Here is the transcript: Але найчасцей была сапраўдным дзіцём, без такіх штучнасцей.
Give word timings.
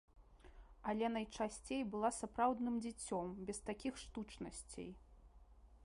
Але 0.93 1.09
найчасцей 1.17 1.83
была 1.95 2.11
сапраўдным 2.21 2.75
дзіцём, 2.87 3.27
без 3.51 3.57
такіх 3.69 3.93
штучнасцей. 4.07 4.91